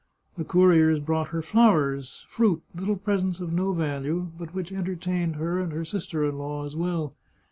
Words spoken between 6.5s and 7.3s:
as well.